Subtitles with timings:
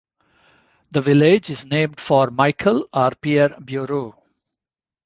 [0.89, 4.17] The village is named for Michel or Pierre Bureau.